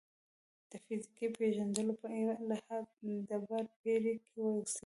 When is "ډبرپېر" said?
3.27-4.03